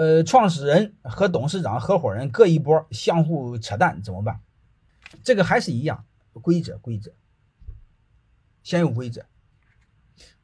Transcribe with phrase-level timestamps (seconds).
[0.00, 4.40] 呃，创始人和董事长合伙人各一波，相互扯淡怎么办？
[5.22, 7.12] 这个还是一样，规则规则，
[8.62, 9.26] 先有规则，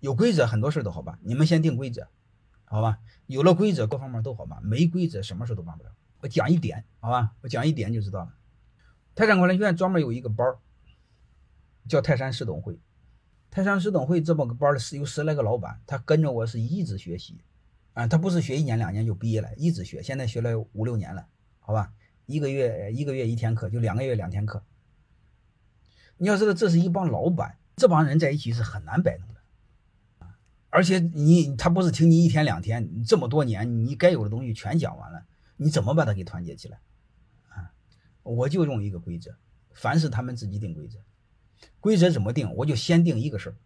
[0.00, 1.18] 有规则很多事都好办。
[1.20, 2.08] 你们先定规则，
[2.64, 2.98] 好吧？
[3.26, 4.58] 有了规则，各方面都好办。
[4.64, 5.90] 没规则，什么事都办不了。
[6.20, 7.34] 我讲一点，好吧？
[7.42, 8.32] 我讲一点就知道了。
[9.14, 10.60] 泰山管理学院专门有一个班儿，
[11.86, 12.80] 叫泰山市董会。
[13.50, 17.42] 泰山市董会这么个班儿是有十来个老板，他跟着我是一直学习。
[17.94, 21.26] 啊，他不是学一年两年就毕业了，一直学，现在学了五六年了，
[21.60, 21.92] 好吧？
[22.24, 24.64] 一个月一个月一天课，就两个月两天课。
[26.16, 29.40] 你要知道，这是一帮老板，这帮人在一起是很难摆弄的！
[30.70, 36.78] 而且你他不是听你一天两天，这么多年你该有的东西全讲完了，你怎么把他给团结起来
[37.50, 37.74] 啊？
[38.22, 39.36] 我就用一个规则，
[39.74, 41.00] 凡是他们自己定规则，
[41.80, 43.56] 规则怎么定，我就先定一个事儿，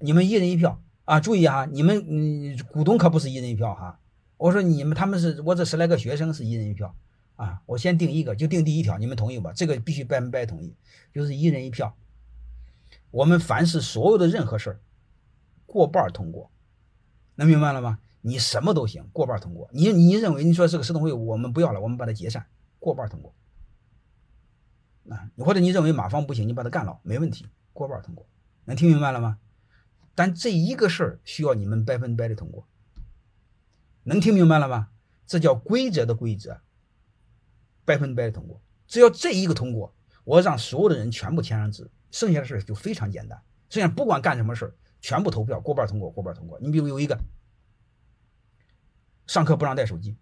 [0.00, 0.82] 你们一人一票。
[1.04, 3.98] 啊，注意啊，你们嗯，股东可不是一人一票哈。
[4.36, 6.94] 我说你们他们是我这十来个学生是一人一票
[7.36, 7.62] 啊。
[7.66, 9.52] 我先定一个，就定第一条，你们同意吧？
[9.52, 10.74] 这个必须百分百同意，
[11.12, 11.96] 就是一人一票。
[13.10, 14.80] 我们凡是所有的任何事儿，
[15.66, 16.50] 过半通过，
[17.34, 17.98] 能明白了吗？
[18.20, 19.68] 你什么都行，过半通过。
[19.72, 22.46] 你你认为你说这个市董会我们不要了，我们把它解散，
[22.78, 23.34] 过半通过。
[25.10, 28.24] 啊，你或者你认为马方不行，你把它干了，没问题，过半通过。
[28.64, 29.38] 能听明白了吗？
[30.14, 32.66] 但这一个事儿需要你们百分百的通过，
[34.04, 34.88] 能听明白了吗？
[35.26, 36.60] 这叫规则的规则，
[37.84, 38.60] 百分百的通过。
[38.86, 43.42] 只要这一个通过，我让所有的人全部签上字，剩下的事就非常简单。
[43.70, 46.58] 剩下不管干什么事，全部投票过半通过，过半通过。
[46.60, 47.18] 你比如有一个
[49.26, 50.14] 上课不让带手机，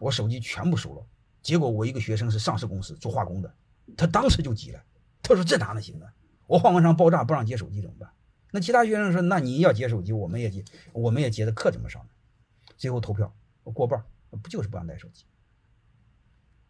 [0.00, 1.06] 我手机全部收了。
[1.42, 3.54] 结果我一个学生是上市公司做化工的，
[3.98, 4.82] 他当时就急了，
[5.22, 6.10] 他说这哪能行啊？
[6.46, 8.10] 我化工厂爆炸不让接手机怎么办？
[8.52, 12.08] 那其他学生说：“那你要接手机，我们也接，我们也接的课怎么上呢？”
[12.76, 14.02] 最后投票过半，
[14.42, 15.24] 不就是不让带手机？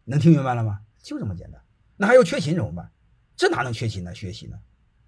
[0.04, 0.80] 能听明白了吗？
[0.98, 1.62] 就这么简单。
[1.96, 2.90] 那还有缺勤怎么办？
[3.36, 4.14] 这哪能缺勤呢？
[4.14, 4.58] 学习呢？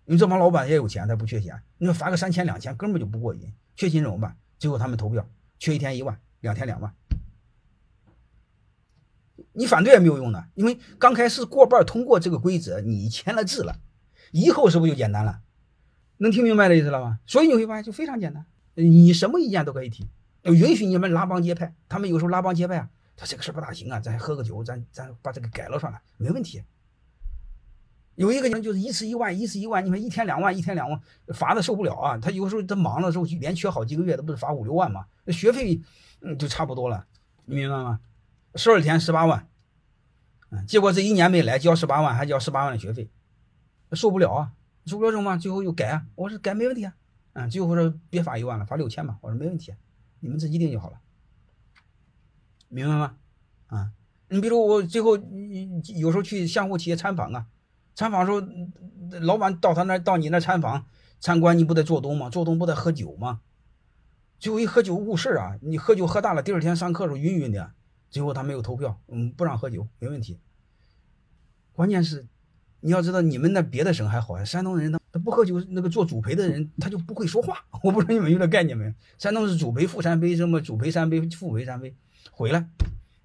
[0.04, 1.62] 你这帮老板也有钱，他不缺钱。
[1.78, 3.52] 你说罚个三千两千，根本就不过瘾。
[3.76, 4.36] 缺勤怎么办？
[4.58, 5.28] 最后他们投票，
[5.58, 6.94] 缺一天一万，两天两万。
[9.52, 13.80] 你反对也没有用的，因为刚开始过半通过这个规则，你签了字了，
[14.30, 15.42] 以后是不是就简单了？
[16.22, 17.18] 能听明白的意思了吗？
[17.26, 20.06] 所以你会发现就非常简单，你什么意见都可以提，
[20.44, 21.74] 允许你们拉帮结派。
[21.88, 26.62] 他们有时候拉帮结派啊，他这个事不大行啊，咱喝个酒，咱咱把这个改了算了，没问题。
[28.14, 31.00] 有一个人就是一次一万，一次一万，你们一天两万，一天两万，
[31.34, 32.16] 罚的受不了啊。
[32.18, 35.06] 他有时候他忙的时候连缺好几个月，他不是罚五六万吗？
[35.24, 35.80] 那学费
[36.20, 37.04] 嗯就差不多了，
[37.46, 37.98] 你明白吗？
[38.54, 39.48] 十二天十八万，
[40.50, 43.08] 嗯，结果这一年没来，交十八万，还交十八万的学费，
[43.92, 44.52] 受不了啊。
[44.86, 45.36] 受不了什么？
[45.36, 46.06] 最后又改啊！
[46.14, 46.94] 我说改没问题啊，
[47.34, 49.16] 嗯，最后说别发一万了，发六千吧。
[49.20, 49.74] 我说没问题，
[50.20, 51.00] 你们自己定就好了，
[52.68, 53.16] 明白吗？
[53.68, 53.92] 啊，
[54.28, 55.16] 你比如我最后
[55.96, 57.46] 有时候去相互企业参访啊，
[57.94, 60.84] 参访的时候老板到他那到你那参访
[61.20, 62.28] 参观，你不得做东吗？
[62.28, 63.40] 做东不得喝酒吗？
[64.38, 65.56] 最后一喝酒误事啊！
[65.62, 67.72] 你喝酒喝大了，第二天上课时候晕晕的，
[68.10, 70.40] 最后他没有投票，嗯，不让喝酒，没问题。
[71.72, 72.26] 关键是。
[72.84, 74.44] 你要知道，你们那别的省还好呀。
[74.44, 77.64] 山东人他他不喝酒，那个做主陪的人他就不会说话。
[77.82, 78.92] 我不知道你们有点概念没？
[79.18, 81.94] 山东是主陪副三杯，什么主陪三杯，副陪三杯，
[82.32, 82.68] 回来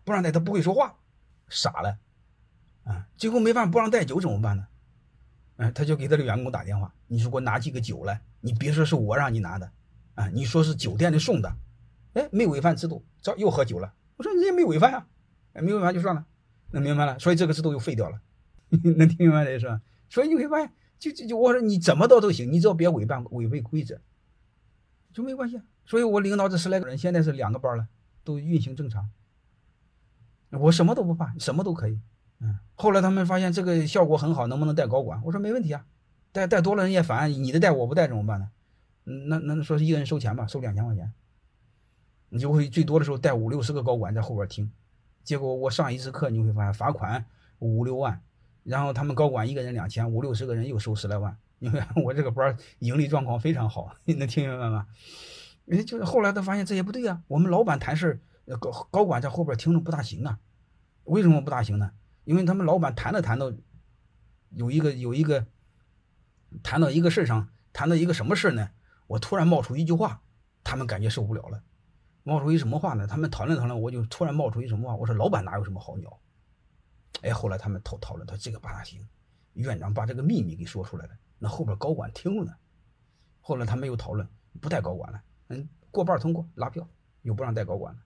[0.05, 0.95] 不让带，他不会说话，
[1.49, 1.97] 傻了
[2.83, 3.07] 啊！
[3.17, 4.67] 最后没办法，不让带酒怎么办呢？
[5.57, 9.71] 嗯，他就给他的员工打电话，你说给我拿几个酒来，你别说是我让你拿的
[10.13, 11.51] 啊，你说是酒店的送的，
[12.13, 13.91] 哎，没违反制度，这又喝酒了。
[14.17, 15.07] 我说人家没违反啊，
[15.53, 16.23] 哎，没违反就算了，
[16.69, 18.21] 那明白了，所以这个制度又废掉了。
[18.97, 19.81] 能听明白的是吧？
[20.09, 23.99] 所以你会发现，就就就我说你怎么倒都行，你只要别违反违背规则，
[25.13, 25.61] 就没关系。
[25.85, 27.87] 所以我领导这十来个人，现在是两个班了，
[28.23, 29.09] 都运行正常。
[30.51, 31.99] 我什么都不怕，什么都可以。
[32.39, 35.21] 嗯，后来他们发现这个效果很好，能不能带高管？
[35.23, 35.85] 我说没问题啊，
[36.31, 38.49] 带带多了人也烦，你的带我不带怎么办呢？
[39.05, 41.11] 嗯，那那说是一个人收钱吧，收两千块钱，
[42.29, 44.69] 你就会最多的时候带五六十个高管在后边听，
[45.23, 47.25] 结果我上一次课，你会发现罚款
[47.59, 48.21] 五六万。
[48.67, 54.87] 然后他们高管一个人两千五六十个人又收十来万， 因为我这个班盈利状况非常好， 你能听明白吗？
[55.71, 58.21] 哎，就是后来他发现这也不对啊，我们老板谈事
[58.59, 60.39] 高高管在后边听着不大行啊，
[61.05, 61.91] 为什么不大行呢？
[62.25, 63.53] 因为他们老板谈着谈到
[64.49, 65.47] 有一个有一个
[66.61, 68.71] 谈到一个事上，谈到一个什么事呢？
[69.07, 70.21] 我突然冒出一句话，
[70.65, 71.63] 他们感觉受不了了，
[72.23, 73.07] 冒出一什么话呢？
[73.07, 76.19] 他们讨论讨论，我就突然冒出一什么话，我说老板哪有什么好鸟？
[77.21, 79.07] 哎，后来他们讨讨论，他这个不大行，
[79.53, 82.53] 院长把这个秘密给说出来了，那后边高管听了呢。
[83.41, 84.27] 后来他们又讨论，
[84.61, 86.87] 不带高管了，嗯，过半通过拉票，
[87.23, 87.99] 又不让带高管了。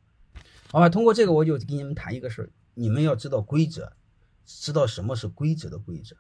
[0.70, 3.92] 好吧，通过这个我就给你们谈一个事儿，你们要知道规则，
[4.46, 6.16] 知道什么是规则的规则，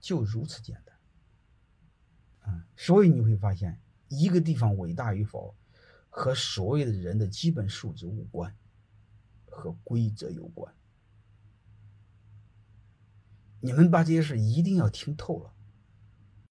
[0.00, 2.52] 就如此简单。
[2.52, 5.54] 啊，所以你会发现，一个地方伟大与否，
[6.10, 8.56] 和所有的人的基本素质无关，
[9.44, 10.74] 和规则有关。
[13.62, 15.52] 你们把这些事一定要听透了。